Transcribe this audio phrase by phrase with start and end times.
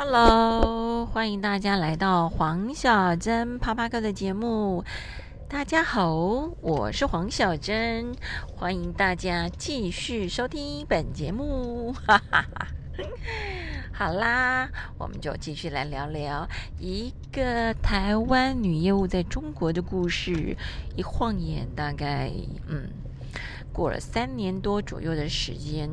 [0.00, 4.84] Hello，欢迎大家来到黄小珍啪啪哥的节目。
[5.48, 6.14] 大家好，
[6.60, 8.14] 我是黄小珍，
[8.54, 11.92] 欢迎大家继续收听本节目。
[11.92, 12.68] 哈哈哈。
[13.92, 16.46] 好啦，我们就继续来聊聊
[16.78, 20.56] 一个台湾女业务在中国的故事。
[20.94, 22.30] 一晃眼，大概
[22.68, 22.88] 嗯，
[23.72, 25.90] 过了三年多左右的时间。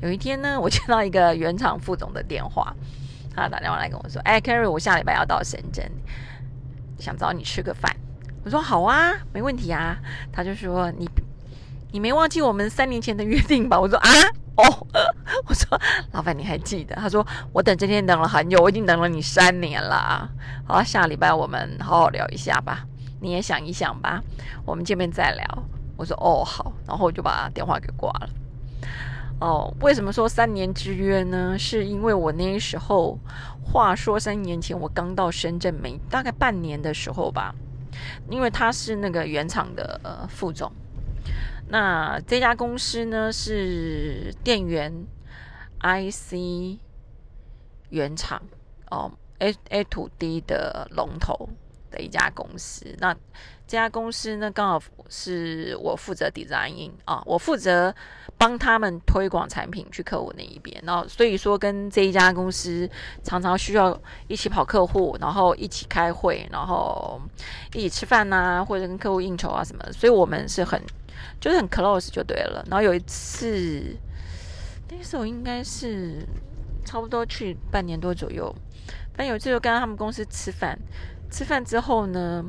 [0.00, 2.72] 有一天呢，我接到一个原厂副总的电话。
[3.38, 5.90] 他打电话来跟我说：“哎，Carry，我下礼拜要到深圳，
[6.98, 7.94] 想找你吃个饭。”
[8.44, 9.98] 我说：“好啊，没问题啊。”
[10.32, 11.08] 他就说：“你
[11.92, 14.08] 你没忘记我们三年前的约定吧？”我说：“啊，
[14.56, 14.86] 哦。
[15.46, 15.80] ”我说
[16.12, 20.30] ：“老板，你还记得？”他说：“我等这天等了很久，我已经等了你三年了。”
[20.66, 22.84] 好，下礼拜我们好好聊一下吧。
[23.20, 24.22] 你也想一想吧，
[24.64, 25.62] 我们见面再聊。
[25.96, 28.28] 我说：“哦，好。”然后我就把电话给挂了。
[29.40, 31.56] 哦，为什么说三年之约呢？
[31.56, 33.16] 是因为我那时候，
[33.62, 37.54] 话说三年前我刚到深圳没大概半年的时候吧，
[38.28, 40.72] 因为他是那个原厂的呃副总，
[41.68, 44.92] 那这家公司呢是电源
[45.80, 46.80] IC
[47.90, 48.42] 原厂
[48.90, 51.48] 哦，A A to D 的龙头。
[51.90, 53.14] 的一家公司，那
[53.66, 57.94] 这家公司呢刚好是我负责 design 啊，我负责。
[58.40, 62.88] 帮他们推广产品去客户那一边，然后所以说跟这一家公司
[63.24, 67.20] 常常需要一起跑客户，然后一起开会，然后
[67.74, 70.80] 一起吃饭呐，或者跟客户应酬啊什么，所以我们是很
[71.40, 72.64] 就是很 close 就对了。
[72.70, 73.96] 然后有一次，
[74.88, 76.24] 那时候应该是
[76.84, 78.54] 差不多去半年多左右，
[79.16, 80.78] 但有一次就跟他们公司吃饭，
[81.30, 82.44] 吃饭之后呢。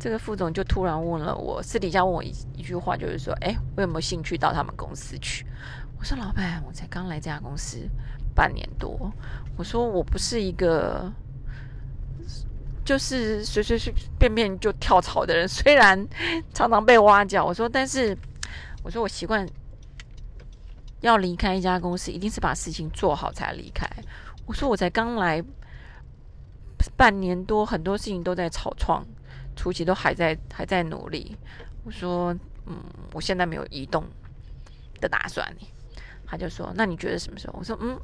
[0.00, 5.44] 这个副总就突然问了我，私底下问我一一句话，就是说，哎，我有没有兴趣到他们公司去？
[5.98, 7.78] 我说，老板，我才刚来这家公司
[8.32, 9.12] 半年多，
[9.56, 11.12] 我说我不是一个
[12.84, 15.98] 就是随随随便便就跳槽的人，虽然
[16.54, 18.16] 常常被挖角，我说，但是
[18.84, 19.44] 我说我习惯
[21.00, 23.84] 要离开一家公司，一定是把事情做好才离开。
[24.46, 25.42] 我说我才刚来
[26.96, 29.04] 半年多，很多事情都在草创。
[29.56, 31.36] 初期都还在还在努力，
[31.82, 32.32] 我说，
[32.66, 32.76] 嗯，
[33.12, 34.04] 我现在没有移动
[35.00, 35.44] 的打算。
[36.24, 37.56] 他就说，那你觉得什么时候？
[37.58, 37.98] 我说，嗯，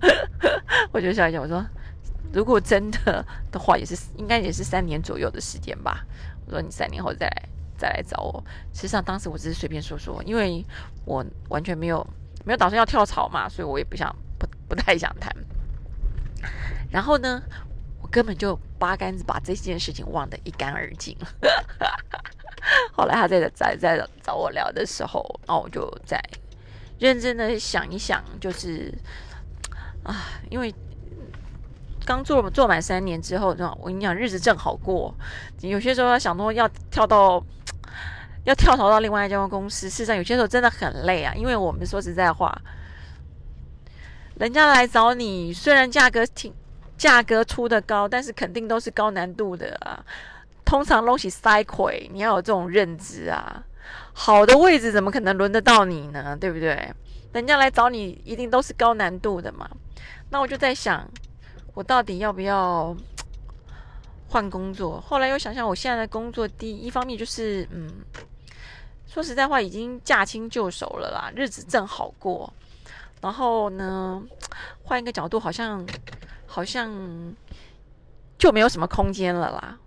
[0.90, 1.62] 我就笑一笑，我说，
[2.32, 6.06] 如果真的的话，也是应该也是三年左右的时间吧。
[6.46, 7.42] 我说，你三年后再来
[7.76, 8.42] 再来找我。
[8.72, 10.64] 实际上，当时我只是随便说说，因为
[11.04, 12.06] 我完全没有
[12.46, 15.30] 没有打算要跳槽嘛，所以我也不想不不太想谈。
[16.90, 17.42] 然后呢？
[18.10, 21.28] 根本就八竿子把这件事情忘得一干二净了。
[22.92, 26.20] 后来他在在在找我聊的时候，然后我就在
[26.98, 28.92] 认真的想一想，就是
[30.02, 30.74] 啊，因为
[32.04, 33.48] 刚做做满三年之后，
[33.80, 35.14] 我跟你讲，日子正好过。
[35.60, 37.42] 有些时候想说要跳到
[38.44, 41.32] 要跳槽到另外一家公司，事实上有些时候真的很累啊。
[41.34, 42.60] 因为我们说实在话，
[44.36, 46.52] 人家来找你，虽然价格挺。
[46.98, 50.04] 价格出的高，但是肯定都是高难度的啊。
[50.64, 53.64] 通常东西塞亏，你要有这种认知啊。
[54.12, 56.36] 好的位置怎么可能轮得到你呢？
[56.38, 56.92] 对不对？
[57.32, 59.70] 人家来找你，一定都是高难度的嘛。
[60.28, 61.08] 那我就在想，
[61.72, 62.94] 我到底要不要
[64.28, 65.00] 换工作？
[65.00, 67.88] 后来又想想，我现在的工作，第一方面就是，嗯，
[69.06, 72.52] 说实在话，已经驾轻就熟了啦，日子正好过。
[73.22, 74.22] 然后呢，
[74.82, 75.86] 换一个角度，好像。
[76.58, 76.90] 好像
[78.36, 79.78] 就没有什么空间了啦。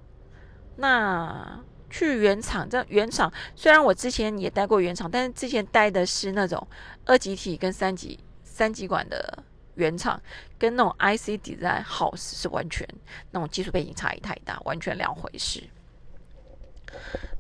[0.77, 6.65] 那去原厂，这原厂虽然我之前也待过原厂，但是之前待的是那种
[7.03, 9.43] 二级体跟三级三级管的
[9.75, 10.17] 原厂，
[10.57, 12.87] 跟那种 IC design house 是完全
[13.31, 15.61] 那种技术背景差异太大，完全两回事。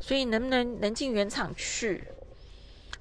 [0.01, 2.03] 所以能不能能进原厂去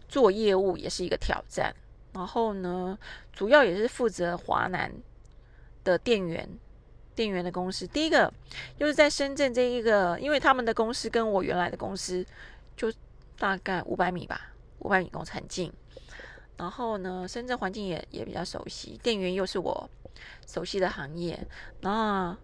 [0.09, 1.75] 做业务也是一个挑战。
[2.13, 2.97] 然后呢，
[3.33, 4.93] 主要也是负责华南。
[5.85, 6.49] 的店员，
[7.15, 8.33] 店员的公司，第一个
[8.79, 12.25] 就是在深圳这一个，因为他们的公司跟我原来的公司
[12.77, 12.93] 就
[13.39, 15.73] 大概五百米吧，五百米公司很近。
[16.57, 19.89] 然后呢，深圳环境也也比较熟悉，店员又是我
[20.47, 21.39] 熟悉的行业，
[21.81, 22.37] 那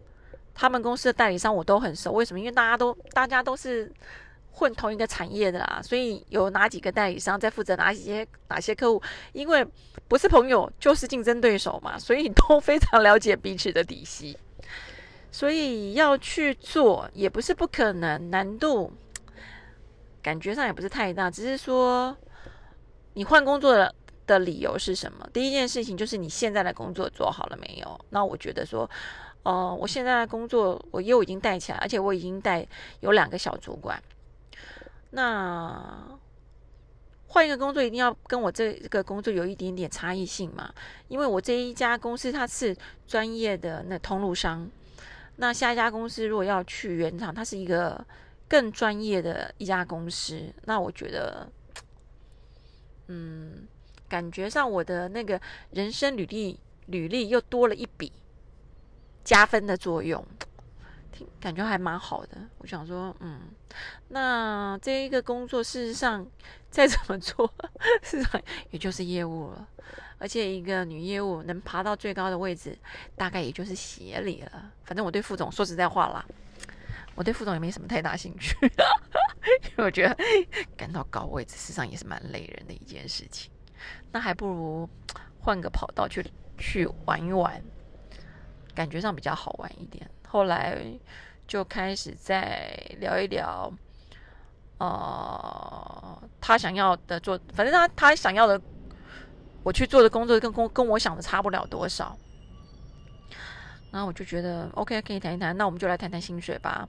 [0.55, 2.13] 他们公司的代理商我都很熟。
[2.13, 2.39] 为什么？
[2.39, 3.93] 因为大家都大家都是。
[4.59, 9.03] 混同一个产业的啦，所以有哪几个代理商在负责哪些哪些客户？
[9.35, 9.67] 因为
[10.09, 14.37] 不是朋友就是竞争对手嘛，所以都 非常了解彼此的底细。
[15.31, 18.91] 所以要去做也不是不可能，难度
[20.23, 22.17] 感觉上也不是太大，只是说
[23.13, 23.95] 你换工作的
[24.27, 25.29] 的理由是什么？
[25.35, 28.01] 第一件事情就是你现在的工作做好了没有？
[28.09, 28.89] 那我觉得说，
[29.43, 32.67] 哦，我现在的工作我又已经带起来，而且我已经带
[33.01, 34.03] 有两个小主管。
[35.11, 36.19] 那
[37.29, 40.73] 换一个工作一定要跟我这个工作有一点点差异性嘛？
[41.09, 42.77] 因为我这一家公司它是
[43.07, 44.69] 专业的那通路商，
[45.37, 48.05] 那下一家公司如果要去原厂，它是一个
[48.49, 51.51] 更专业的一家公司，那我觉得，
[53.09, 53.67] 嗯。
[54.09, 55.41] 感觉上我的那个
[55.73, 56.57] 人生履历
[56.87, 58.13] 履历又多了一笔
[59.25, 60.25] 加分的作用，
[61.11, 62.39] 听感觉还蛮好的。
[62.59, 63.41] 我想说，嗯，
[64.09, 66.27] 那这一个工作事实上
[66.71, 67.53] 再怎么做，
[68.03, 68.41] 事实上
[68.71, 69.69] 也就是业务了。
[70.19, 72.79] 而且一个女业务能爬到最高的位置，
[73.17, 74.73] 大概也就是协理了。
[74.85, 76.25] 反正我对副总说实在话啦，
[77.15, 80.17] 我对副总也没什么太大兴趣， 因为我觉得
[80.75, 83.53] 干到高位置，事实上也是蛮累人的一件事情。
[84.11, 84.89] 那还不如
[85.39, 86.25] 换个跑道去
[86.57, 87.63] 去玩一玩，
[88.75, 90.09] 感觉上比较好玩一点。
[90.27, 90.83] 后来
[91.47, 93.73] 就开始再聊一聊，
[94.79, 98.61] 呃，他想要的做，反正他他想要的，
[99.63, 102.17] 我去做的工作跟跟跟我想的差不了多少。
[103.93, 105.57] 然后我就觉得 OK，可以谈一谈。
[105.57, 106.87] 那我们就来谈谈薪水吧。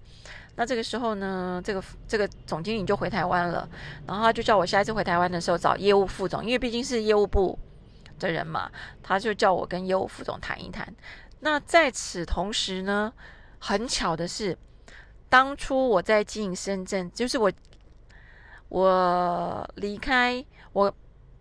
[0.56, 3.70] 那这个时候呢，这个这个总经理就回台湾了。
[4.06, 7.58] 然后他就叫我下一次回台湾的时候找业务副总，因为毕竟是业务部
[8.20, 8.70] 的人嘛，
[9.02, 10.94] 他就叫我跟业务副总谈一谈。
[11.40, 13.14] 那在此同时呢，
[13.68, 14.58] 很巧的是，
[15.28, 17.52] 当初我在经营深圳，就是我
[18.70, 20.94] 我离开我。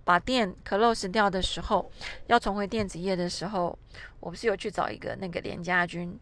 [0.07, 1.91] 把店 close 掉的时候，
[2.29, 3.77] 要重回电子业的时候，
[4.21, 6.17] 我不是有去找一个那个连家军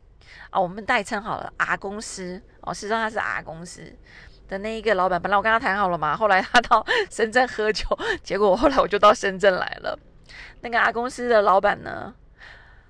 [0.48, 3.94] 啊，我们代称好了 R 公司哦，实际上他是 R 公司
[4.48, 5.20] 的那一个老板。
[5.20, 7.86] 本来我跟他谈好了嘛，后来他到 深圳喝酒，
[8.22, 9.98] 结果后来我就到深圳来了。
[10.62, 12.14] 那个 R 公司的老板呢，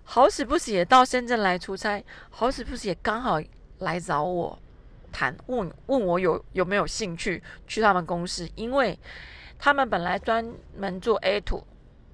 [0.04, 3.40] 好死不死也到深圳来出差，好死不死也刚好
[3.78, 4.56] 来找我
[5.10, 8.98] 谈，问问我有有没有兴趣去他们公司，因为。
[9.56, 10.44] 他们本来专
[10.76, 11.64] 门做 A to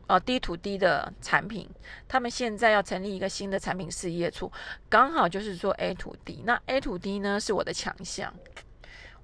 [0.06, 1.68] 哦 D to D 的产品，
[2.06, 4.52] 他们现在要成立一个新的产品事业处，
[4.88, 6.44] 刚好就是做 A to D。
[6.44, 8.32] 那 A to D 呢是我的强项，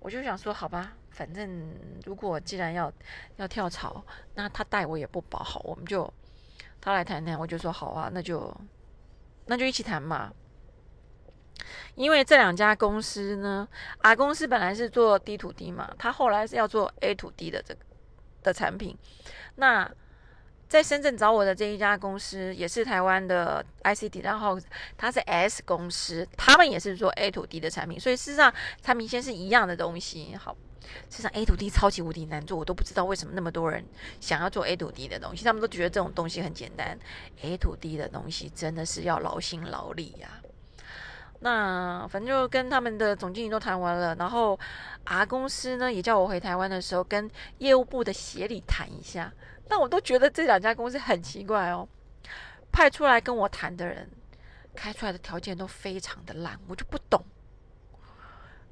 [0.00, 1.72] 我就想说，好吧，反正
[2.04, 2.92] 如果既然要
[3.36, 4.04] 要跳槽，
[4.34, 6.12] 那他带我也不保好，我们就
[6.86, 8.54] 他来谈谈，我就说好啊，那就
[9.46, 10.32] 那就一起谈嘛。
[11.96, 13.66] 因为这两家公司呢
[13.98, 17.80] 啊公司本来是做 D 土地嘛，他后来是要做 A 土地的这个。
[18.42, 18.96] 的产品，
[19.56, 19.90] 那
[20.68, 24.60] 在深圳找我的这一家公司也是台湾的 ICD，然后
[24.98, 28.52] 它是 S 公司，他们也是做 A to D 的产品，所以事实上
[28.82, 30.34] 产品线是一样的东西。
[30.36, 30.56] 好，
[31.08, 33.84] 事实上 A to D 超级无敌难做，我都不知道为什么那么多人
[34.20, 36.98] 想要做 A to D 的东西，他们都觉得这种东西很简单
[37.42, 40.28] ，A to D 的东西真的是要劳心劳力呀。
[41.40, 44.58] 那反正就跟他们的总经理都谈完了，然后
[45.04, 49.32] R 公司呢也叫我回台湾的时候跟业务部的协理谈一下。
[49.68, 51.88] 那我都觉得这两家公司很奇怪哦，
[52.70, 54.10] 派出来跟我谈的人
[54.74, 57.22] 开出来的条件都非常的烂，我就不懂。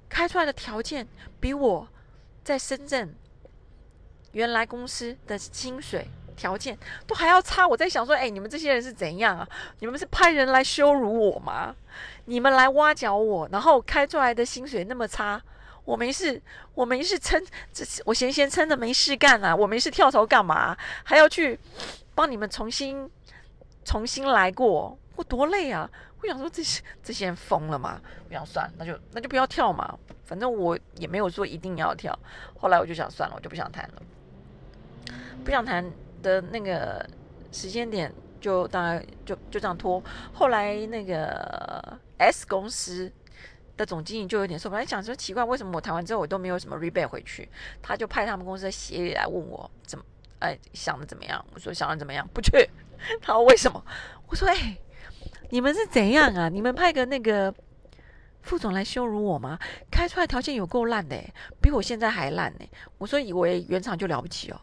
[0.08, 1.06] 开出来的条件
[1.40, 1.88] 比我
[2.44, 3.14] 在深圳
[4.32, 7.66] 原来公司的薪水条件都还要差。
[7.66, 9.48] 我在想说，哎，你们这些人是怎样啊？
[9.80, 11.74] 你们是派人来羞辱我吗？
[12.26, 15.42] 你们来挖角我，然后开出来的薪水那么差，
[15.84, 16.40] 我没事，
[16.74, 20.76] 我没事撑，这我闲闲撑着没事干啊，我没事跳槽干嘛？
[21.02, 21.58] 还要去
[22.14, 23.10] 帮你们重新
[23.84, 25.90] 重新来过，我多累啊！
[26.20, 28.00] 我想说这些这些人疯了吗？
[28.28, 32.18] 我想算，那就那就不要跳嘛，反正我也没有说一定要跳。
[32.58, 34.02] 后来我就想算了，我就不想谈了，
[35.44, 35.84] 不想谈
[36.22, 37.08] 的那个
[37.52, 38.12] 时间点。
[38.40, 43.10] 就大概就就这样拖，后来那个 S 公司
[43.76, 47.48] 的总经理就有点受不了，想说奇怪，为什么我谈完之后我都没有什么 rebate 回去？
[47.82, 50.04] 他就派他们公司的协理来问我怎么，
[50.38, 51.44] 哎，想的怎么样？
[51.54, 52.28] 我说想的怎么样？
[52.32, 52.50] 不去。
[53.20, 53.84] 他说为什么？
[54.28, 54.76] 我说哎，
[55.50, 56.48] 你们是怎样啊？
[56.48, 57.52] 你们派个那个
[58.42, 59.58] 副总来羞辱我吗？
[59.90, 61.16] 开出来条件有够烂的，
[61.60, 62.60] 比我现在还烂呢。
[62.98, 64.60] 我说以为原厂就了不起哦。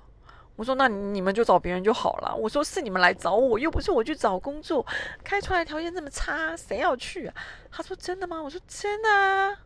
[0.57, 4.85] 我说：“那你们就找别人就好了。”我说：“是你们来找我，又不是我去找工作。
[5.23, 7.33] 开出来条件这么差，谁要去啊？”
[7.71, 9.57] 他说：“真的吗？”我说：“真的啊。”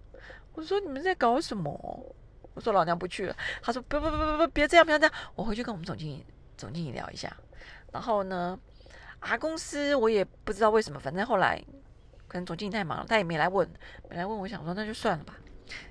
[0.54, 1.72] 我说：“你们在搞什么？”
[2.54, 5.13] 我说：“老娘不去了。”他说：“不不不不不，别这样，不要这样。
[5.36, 6.25] 我回去跟我们总经理
[6.56, 7.36] 总经理聊一下。
[7.92, 8.58] 然后呢
[9.20, 11.62] 啊公司我也不知道为什么，反正后来
[12.27, 13.68] 可能总经理太忙了，他也没来问，
[14.10, 14.38] 没来问。
[14.38, 15.36] 我想说那就算了吧，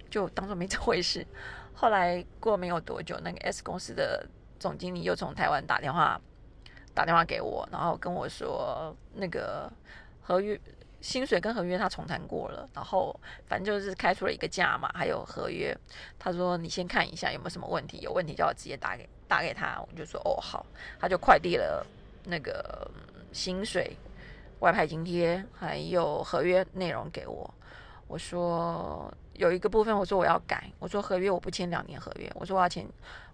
[0.09, 1.27] 就当做没这回事。
[1.75, 4.27] 后来过没有多久，那个 S 公司的。
[4.59, 6.21] 总经理又从台湾打电话
[6.95, 9.71] 打电话给我，然后跟我说那个
[10.23, 10.59] 合约
[11.01, 13.15] 薪水跟合约他重谈过了，然后
[13.47, 15.77] 反正就是开出了一个价嘛，还有合约。
[16.19, 19.79] 他说你先看一下有没有什么问题，有问题叫我直接打给打给他。
[19.81, 20.65] 我就说哦好，
[20.99, 21.87] 他就快递了
[22.25, 22.91] 那个
[23.33, 23.95] 薪水、
[24.61, 27.53] 外派津贴还有合约内容给我。
[28.07, 32.87] 我说有一个部分，我说我要改，我说合约我不签两年合约，我说我要签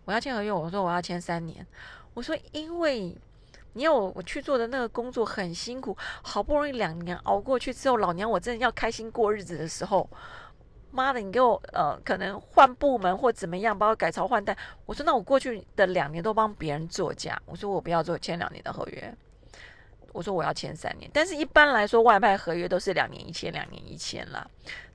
[0.05, 1.67] 我要签合约，我说我要签三年。
[2.15, 3.17] 我说因为。
[3.75, 10.11] 你要我我去做的那个工作很辛苦，好不容易两年熬过去之后，老娘我真的要开心过日子的时候，
[10.91, 14.59] 妈的，你给我呃，可能换部门或怎么样，把我改朝换代。
[14.87, 19.17] 我说那我过去的两年都帮别人做假，我说我不要做签两年的合约，
[20.13, 21.09] 我说我要签三年。
[21.15, 24.45] 但是一般来说外派合约都是两年一签，两年一签啦。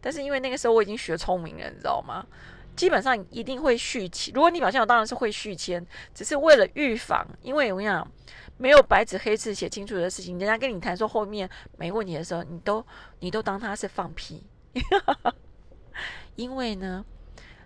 [0.01, 2.25] 但是因为那个时候我已经学聪明了，你知道吗？
[2.75, 4.33] 基本上一定会续签。
[4.33, 8.07] 如果你表现好，当然是会续签，只是为了预防，因为我讲。
[8.57, 12.81] 没有白纸黑字写清楚的事情，人家跟你谈说后面没问题的时候，你都
[13.19, 14.47] 你都当他是放屁，
[16.37, 17.03] 因为呢，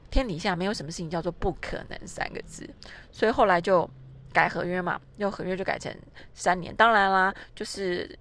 [0.09, 2.67] 天底下没有什么事情叫做不可能三个字，
[3.11, 3.87] 所以后来就
[4.33, 5.95] 改合约嘛，用合约就改成
[6.33, 6.75] 三年。
[6.75, 8.17] 当然啦，就是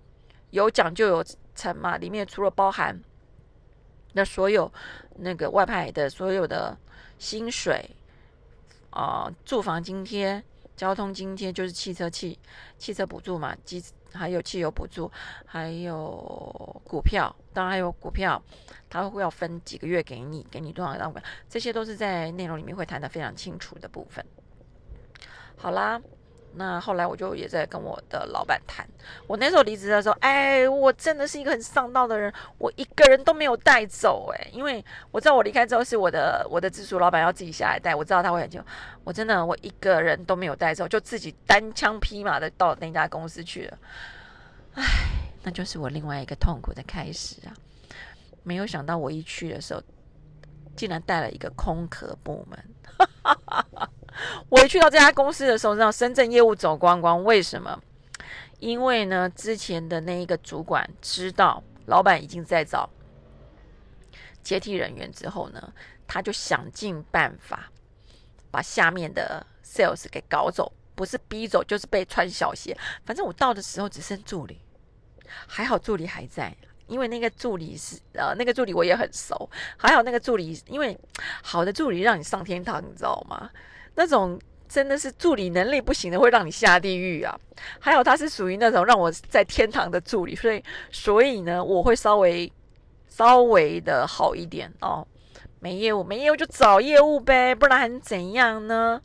[0.51, 2.95] 有奖就有成嘛，里面除了包含
[4.19, 4.69] 那所有
[5.19, 6.77] 那个外派的所有的
[7.21, 7.89] 薪水
[8.91, 10.43] 啊，住房津贴。
[10.77, 12.37] 交通津贴就是汽车汽
[12.79, 13.83] 汽车补助嘛，机
[14.13, 15.11] 还有汽油补助，
[15.47, 15.97] 还有
[16.85, 18.41] 股票，当然还有股票，
[18.91, 24.25] 他会要分几个月给你，给你多少张票，这些都是在内容里面会谈的非常清楚的部分。
[25.57, 26.01] 好啦。
[26.59, 28.85] 那后来我就也在跟我的老板谈，
[29.29, 38.61] 我那时候离职的时候，哎，我真的是一个很上道的人，我一个人都没有带走，哎，因为我知道我离开之后是我的我的直属老板要自己下来带，我知道他会很久，
[39.05, 43.79] 我真的我一个人都没有带走，就自己单枪匹马的到那家公司去了，
[44.75, 44.85] 哎，
[45.45, 47.55] 那就是我另外一个痛苦的开始啊！
[48.43, 49.81] 没有想到我一去的时候，
[50.75, 52.59] 竟然带了一个空壳部门。
[52.99, 53.88] 哈哈哈哈
[54.49, 57.23] 我一去到这家公司的时候，让深圳业务走光光。
[57.25, 57.81] 为什么？
[58.59, 62.91] 因为呢，之前的那一个主管知道老板已经在找
[64.43, 65.73] 接替人员之后呢，
[66.07, 67.71] 他就想尽办法
[68.51, 72.77] 把下面的 sales 给搞走，不是逼走就是被穿小鞋。
[73.07, 74.61] 反正我到的时候只剩助理，
[75.47, 76.57] 还好助理还在，
[76.89, 79.49] 因为那个助理是呃，那个助理我也很熟。
[79.77, 80.99] 还好那个助理，因为
[81.43, 83.49] 好的助理让你上天堂，你知道吗？
[83.99, 87.37] 那种真的是助理能力不行的，会让你下地狱啊！
[87.81, 90.63] 还有他是属于那种让我在天堂的助理，所以
[90.93, 92.51] 所以呢，我会稍微
[93.09, 95.05] 稍微的好一点哦。
[95.59, 99.03] 没业务，没业务就找业务呗，不然还能怎样呢？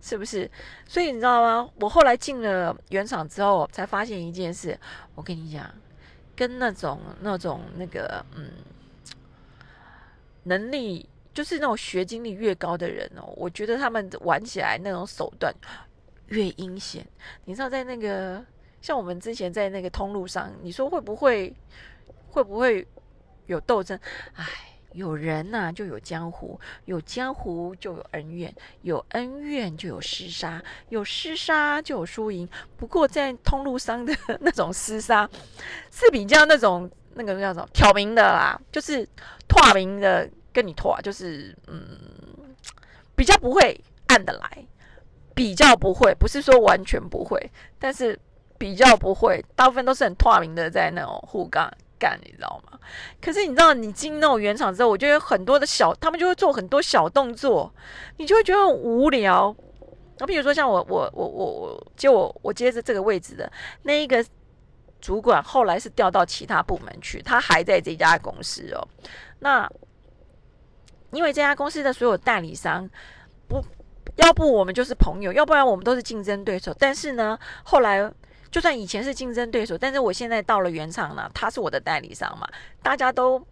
[0.00, 0.48] 是不是？
[0.86, 1.68] 所以你知道吗？
[1.80, 4.78] 我后来进了原厂之后，才发现一件事。
[5.16, 5.68] 我跟你讲，
[6.36, 8.52] 跟那种那种那个嗯
[10.44, 11.08] 能力。
[11.38, 15.54] 就是那种学经历越高的人哦，我觉得他们玩起来那种手段
[16.30, 17.06] 越阴险。
[17.44, 18.44] 你知道，在那个
[18.82, 21.54] 像我们之前在那个通路上，你说会不会
[22.30, 22.84] 会不会
[23.46, 23.96] 有斗争？
[24.34, 24.44] 哎，
[24.94, 28.52] 有人呐就有江湖，有江湖就有恩怨，
[28.82, 32.48] 有恩怨就有厮杀，有厮杀就有输赢。
[32.76, 35.30] 不过在通路上的 那种厮杀
[35.92, 39.08] 是比较那种那个叫什么挑明的啦，就是
[39.46, 40.28] 拓明的。
[40.58, 41.80] 跟你拖啊，就是嗯，
[43.14, 44.66] 比较不会按得来，
[45.36, 47.40] 比较不会，不是说完全不会，
[47.78, 48.18] 但是
[48.58, 52.76] 比较不会，大部分都是很透明的，在那种互干干，你知道吗？
[53.20, 57.72] 可是你知道，你进那种原厂之后，我觉得很多的小，他们就会做很多小动作，
[58.16, 59.54] 你就会觉得很无聊。
[60.18, 63.48] 那比如说像我，我，我，我，我接我，我接着这个位置的
[63.82, 64.24] 那一个
[65.00, 68.88] 主管，后来是调到其他部门去，他还在这家公司哦，
[69.38, 69.70] 那。
[71.10, 72.88] 因为这家公司的所有代理商，
[73.46, 73.64] 不
[74.16, 76.74] 要不我们就是朋友，要不然我们都是竞争对手。
[76.78, 78.10] 但是呢，后来
[78.50, 82.48] 就算以前是竞争对手，但是我现在到了原厂了，他是我的代理商嘛，
[82.82, 83.42] 大家都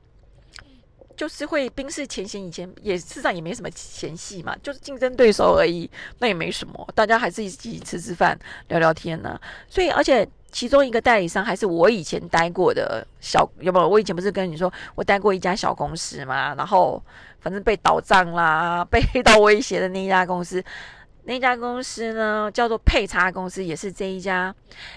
[1.17, 2.45] 就是会冰释前嫌。
[2.45, 9.41] 以前也事实上也没什么嫌隙嘛，就是竞争对手而已，那也没什么，大家还是一起吃吃饭、聊聊天呢。
[9.69, 10.29] 所以，而且。
[10.53, 13.87] 其中一个代理商还是我以前待过的小，有没有？
[13.87, 16.55] 我以前不是跟你说我待过一家小公司嘛？
[16.55, 17.03] 然后
[17.47, 20.61] 反正被倒账啦，被 黑道威胁的那一家公司，
[21.23, 24.53] 那家公司呢叫做配差公司，也是这一家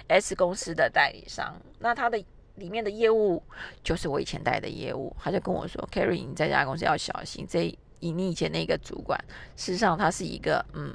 [0.08, 1.56] S 公司的代理商。
[1.78, 2.18] 那他的
[2.56, 3.44] 里面的业务
[3.84, 7.46] 就是我以前带的业务，他就跟我说：“Carry，你这家公司要小心。
[7.48, 9.24] 这以你以前那个主管，
[9.56, 10.92] 事实上他是一个嗯。”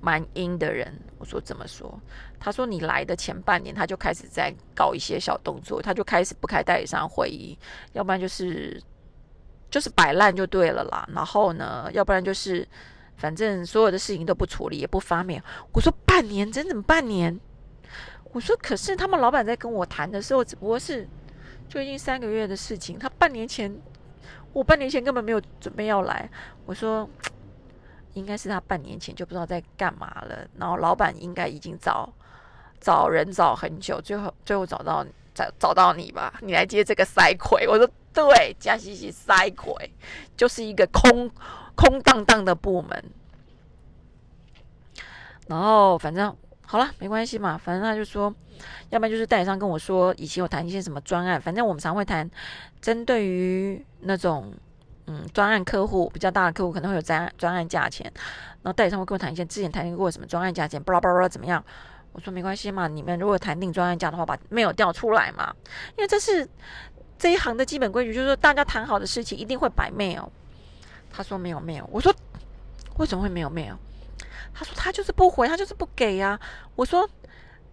[0.00, 0.92] 蛮阴的人。
[1.18, 2.00] 我说怎么说？
[2.38, 7.58] 他说你来的前半年他就开始在搞一些小动作，他就开始不开代理商会议，
[7.92, 8.80] 要不然就是
[9.70, 11.08] 就是摆烂就对了啦。
[11.14, 12.66] 然后呢，要不然就是
[13.16, 15.42] 反正所有的事情都不处理，也不发面。
[15.72, 17.38] 我说半年，整整半年。
[18.32, 21.08] 我说可是他们老板在跟我谈的时候，只不过是
[21.68, 22.98] 最近三个月的事情。
[22.98, 23.74] 他半年前，
[24.52, 26.30] 我半年前根本没有准备要来。
[26.66, 27.08] 我说。
[28.14, 32.10] 应该是他半年前就不知道在干嘛了，然后老板应该已经找
[32.80, 37.68] 找人找很久，最后最后找到找找到你吧，你来接这个塞葵。
[37.68, 39.94] 我说对，加西西塞葵
[40.36, 41.30] 就是一个空
[41.76, 43.04] 空荡荡的部门。
[45.46, 48.34] 然后反正好了，没关系嘛，反正他就说，
[48.90, 52.28] 要不然就是代理商跟我说，以前有谈一些什么专案，反正我们常会谈
[52.80, 54.52] 针对于那种。
[55.10, 58.04] 嗯，专案客户比较大的客户可能会有专专案价钱，
[58.62, 61.64] 然后代理商会跟我谈一些之前谈过什么专案价钱，巴拉巴拉怎么样？
[62.12, 65.50] 我说没关系嘛，你们如果谈定专案价的话，把 mail 调出来嘛，
[65.96, 66.46] 因为这是
[67.18, 70.28] 这一行的基本规矩，就是说大家谈好的事情一定会摆 mail。
[71.10, 72.14] 他说没有 mail，我说
[72.98, 73.76] 为什么会没有 mail？
[74.54, 76.38] 他说他就是不回，他就是不给呀。
[76.76, 77.08] 我说。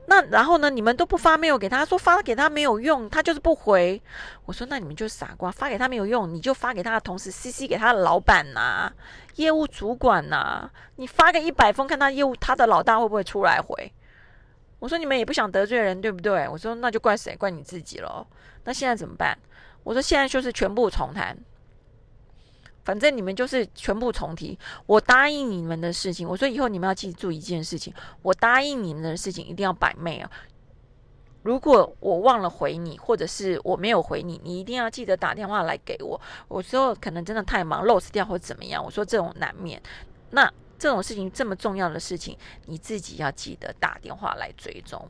[0.08, 0.70] 那然后呢？
[0.70, 4.00] 你们都不发没有给他，说发给他没有用，他就是不回。
[4.46, 8.92] 我说那你们就傻瓜，发给他没有用，你就发给他的同时，CC 给他的老板呐，
[9.38, 10.70] 业务主管呐。
[10.98, 13.92] 你发个一百封，看他业务他的老大会不会出来回？
[14.80, 16.48] 我说你们也不想得罪人，对不对？
[16.48, 17.36] 我说那就怪谁？
[17.36, 18.26] 怪你自己喽。
[18.64, 19.38] 那现在怎么办？
[19.84, 21.38] 我说现在就是全部重谈。
[22.84, 24.58] 反正你们就是全部重提。
[24.86, 27.92] 我答应你们的事情，我说以后你们要记住一件事情：
[28.22, 30.30] 我答应你们的事情一定要摆媚啊。
[31.42, 36.20] 如果我忘了回你，或者是我没有回你，你一定要记得打电话来给我。
[36.48, 38.84] 我说可能真的太忙，lost 掉或怎么样。
[38.84, 39.82] 我说这种难免。
[40.30, 40.52] 那
[40.86, 42.38] 这种事情这么重要的事情，
[42.68, 45.04] 你自己要记得打电话来追踪。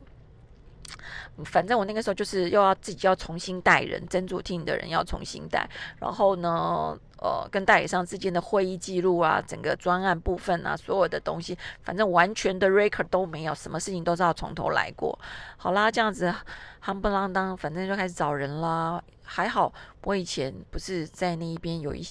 [1.44, 15.20] 反正我那个时候就是又要自己要重新带人，珍珠厅的人要重新带，然后呢，呃，跟代理商之间的会议记录啊，整个专案部分啊，所有的东西，反正完全的 record 都没有，什么事情都是要从头来过。
[15.58, 16.34] 好啦，这样子
[16.82, 19.04] 夯不啷当，反正就开始找人啦。
[19.26, 22.02] 还好我以前不是在那一边有一，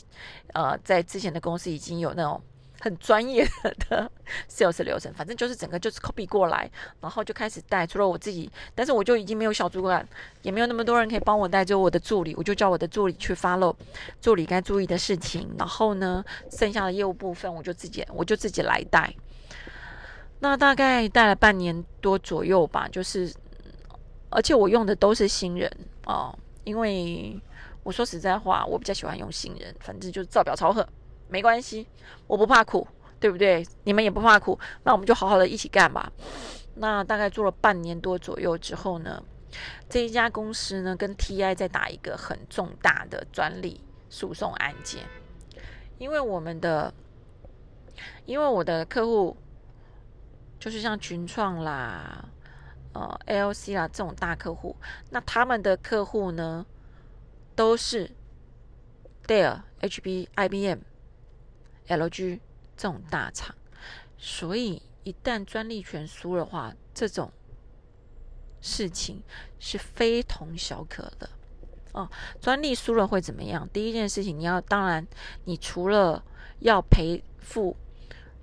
[0.52, 2.38] 呃，在之前的公司已经有那种。
[2.84, 3.48] 很专业
[3.88, 4.10] 的
[4.46, 6.70] sales 流程，反正就是整个就是 copy 过来，
[7.00, 7.86] 然后就开始带。
[7.86, 10.06] 除了我自己，但是我就已经没有小主管，
[10.42, 13.74] 也没有那么多人可以帮我带，就我的助理，我就叫我的助理去 follow
[14.20, 15.50] 助理该注意的事情。
[15.58, 19.10] 然后呢，剩下的业务部分我就自己我就自己来带。
[20.40, 23.32] 那大概带了半年多左右吧，就是
[24.28, 27.40] 而且我用的都是新人哦，因为
[27.82, 30.86] 我说实在话，我比较喜欢用新人，反正就是照表抄贺。
[31.34, 31.84] 没关系，
[32.28, 32.86] 我不怕苦，
[33.18, 33.66] 对不对？
[33.82, 36.12] 你们也不怕苦，那我们就好好的一起干吧。
[36.76, 39.20] 那大概做了半年多左右之后呢，
[39.88, 45.02] 这一家公司呢跟 TI 在打一个很重大的专利诉讼案件，
[45.98, 46.94] 因为我们的，
[48.26, 49.36] 因为我的客户
[50.60, 52.28] 就是像群创啦、
[52.92, 54.76] 呃 LC 啦这种大客户，
[55.10, 56.64] 那他们的客户呢
[57.56, 58.12] 都是
[59.26, 60.78] Dell、HP、IBM。
[61.88, 62.40] LG
[62.76, 63.54] 这种大厂，
[64.16, 67.30] 所以一旦专利权输的话，这种
[68.60, 69.22] 事情
[69.58, 71.28] 是非同小可的
[71.92, 72.10] 哦。
[72.40, 73.68] 专利输了会怎么样？
[73.72, 75.06] 第一件事情，你要当然，
[75.44, 76.24] 你除了
[76.60, 77.76] 要赔付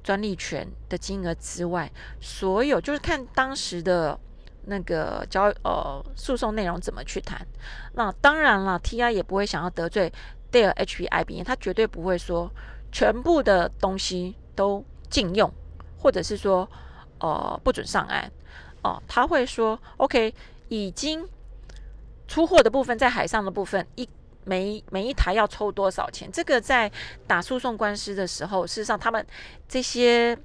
[0.03, 4.19] 专利权的金额之外，所有就是看当时的
[4.65, 7.45] 那个交呃诉讼内容怎么去谈。
[7.93, 10.13] 那当然了，TI 也不会想要得罪
[10.51, 12.51] 戴尔、HP、IBM，他绝对不会说。
[12.91, 15.51] 全部的东西都禁用，
[15.97, 16.69] 或者是说，
[17.19, 18.31] 呃，不准上岸
[18.81, 19.01] 哦。
[19.07, 20.33] 他会说，OK，
[20.67, 21.27] 已经
[22.27, 24.07] 出货的部分，在海上的部分，一
[24.43, 26.29] 每每一台要抽多少钱？
[26.31, 26.91] 这个在
[27.25, 29.25] 打诉讼官司的时候，事实上他们
[29.67, 30.37] 这些，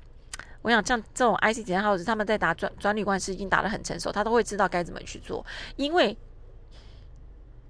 [0.63, 5.45] 我想像这种 IC 检查者，他们在打专专利官司已经打得很成熟，他都会知道该怎么去做，
[5.77, 6.17] 因为。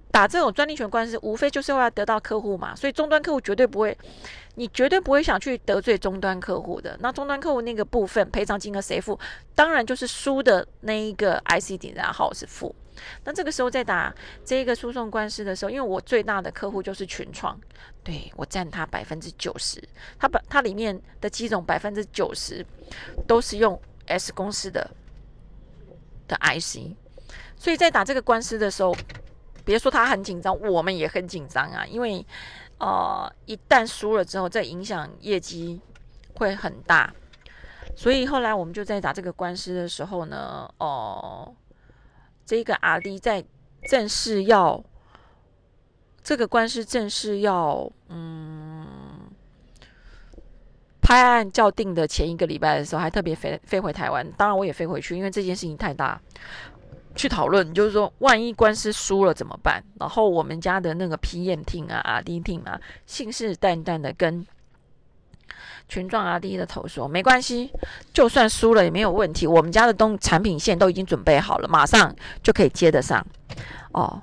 [0.09, 3.95] 打这种专利权官司，无非就是为了得到客户嘛，所以终端客户绝对不会，
[4.57, 6.97] 你绝对不会想去得罪终端客户的。
[6.99, 9.17] 那终端客户那个部分赔偿金额谁付？
[9.53, 12.75] 当然就是输的那一个 IC 点然号是付。
[13.23, 14.11] 那这个时候在打
[14.43, 17.55] 这个诉讼官司的时候，因为我最大的客户就是群创，
[18.03, 19.79] 对我占他百分之九十，
[20.17, 22.65] 他把它里面的机种百分之九十
[23.27, 24.89] 都是用 S 公司的
[26.27, 26.97] 的 IC，
[27.55, 28.95] 所以在打这个官司的时候。
[29.65, 31.85] 别说他很紧张，我们也很紧张啊！
[31.85, 32.25] 因为，
[32.79, 35.81] 呃，一旦输了之后，再影响业绩
[36.35, 37.13] 会很大。
[37.95, 41.55] 所以后来我们就在打这个官司的时候呢，哦，
[42.45, 43.43] 这个阿弟在
[43.89, 44.83] 正式要
[46.21, 48.85] 这个官司正式要嗯
[51.01, 54.31] 拍案叫定的前一个礼拜的时候，还特别飞飞回台湾。
[54.33, 56.21] 当然我也飞回去，因为这件事情太大，
[57.17, 59.83] 去讨论，就是说万一官司输了怎么办？
[59.99, 64.45] 然后我们家的那个 PM team 啊、阿弟 team 啊，信誓旦旦的跟。
[65.89, 67.71] 群壮阿弟的头说：“没关系，
[68.13, 69.47] 就算输了也没有问题。
[69.47, 73.25] 我们家的东产品线都已经准备好了，马上就可以接得上。”
[73.93, 74.21] 哦，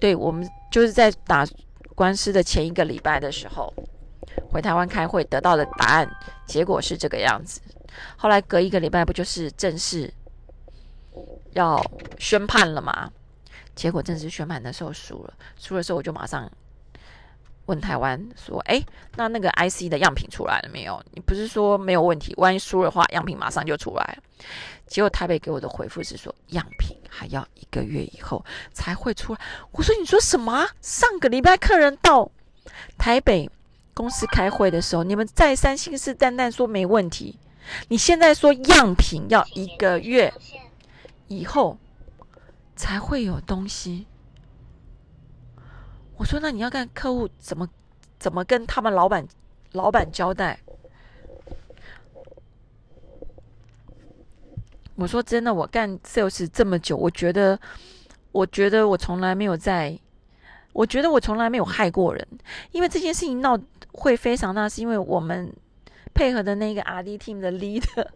[0.00, 1.46] 对，我们就是在打
[1.94, 3.70] 官司的前一个礼拜的时候，
[4.50, 6.08] 回台湾开会得到的答案，
[6.46, 7.60] 结果是这个样子。
[8.16, 10.10] 后来隔一个礼拜，不就是正式
[11.54, 11.82] 要
[12.18, 13.10] 宣判了嘛？
[13.74, 16.50] 结果正式宣判的时候输了，输的时候我就马上。
[17.66, 18.78] 问台湾说：“哎，
[19.16, 21.02] 那那个 IC 的样品出来了没有？
[21.12, 22.34] 你不是说没有问题？
[22.36, 24.18] 万一输的话，样品马上就出来。
[24.86, 29.40] 结果台北给我的回复是说，样品还要一个月以后才会出来。
[29.72, 30.68] 我说：你说什么？
[30.82, 32.30] 上个礼拜客人到
[32.98, 33.50] 台北
[33.94, 37.38] 公司开会的时候，你们再三信誓旦旦说没问题，
[37.88, 40.30] 你现在说样品要一个月
[41.34, 41.78] 以后
[42.76, 44.06] 才会有东西。”
[46.16, 47.68] 我说：“那你要看客户怎么
[48.18, 49.26] 怎么跟他们老板
[49.72, 50.58] 老板交代。”
[54.96, 57.58] 我说：“真的，我干 sales 这么久，我觉得，
[58.30, 59.98] 我觉得我从来没有在，
[60.72, 62.24] 我觉得我从来没有害过人。
[62.70, 63.58] 因为这件事情闹
[63.92, 65.52] 会非常大，是因为我们
[66.14, 68.06] 配合的那个 R D team 的 leader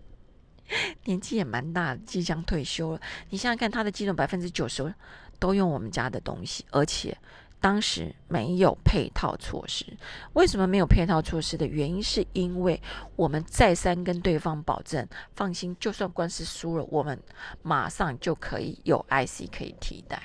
[1.05, 3.01] 年纪也蛮大，即将退休了。
[3.31, 4.95] 你想想看，他的基本百分之九十
[5.39, 7.17] 都用我们家的东西，而且。”
[7.61, 9.85] 当时没有配套措施，
[10.35, 12.81] 为什么没有配套措施的原因，是因为
[13.17, 15.05] 我们再三跟对方保证，
[15.35, 17.21] 放心，就算官司输了，我们
[17.63, 20.23] 马上就可以有 IC 可以替代。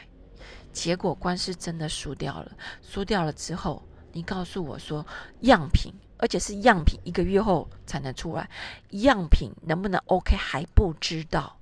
[0.71, 2.51] 结果官司真的输掉了，
[2.84, 5.03] 输掉了之后，你告诉我说
[5.39, 5.91] 样品，
[6.24, 8.50] 而且是样品，一个月后才能出来，
[8.92, 11.58] 样品能不能 OK 还不知道。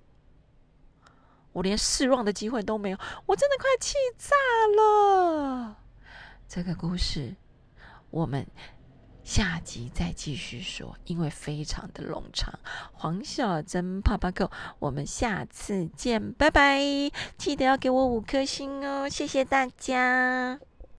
[1.52, 4.36] 我连试望的机会都没有，我真的快气炸
[4.78, 5.78] 了。
[6.47, 7.36] 这个故事
[8.12, 8.45] 我们
[9.24, 12.60] 下集再继续说，因为非常的冗长。
[12.93, 16.80] 黄小珍泡泡狗，我们下次见，拜拜！
[17.36, 20.60] 记得要给我五颗星哦，谢谢大家。